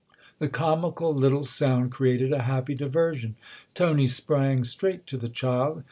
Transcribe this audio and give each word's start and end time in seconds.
The 0.39 0.49
comical 0.49 1.13
little 1.13 1.43
sound 1.43 1.91
created 1.91 2.33
a 2.33 2.41
happy 2.41 2.73
diversion; 2.73 3.35
Tony 3.75 4.07
sprang 4.07 4.63
straight 4.63 5.05
to 5.05 5.15
the 5.15 5.29
child. 5.29 5.79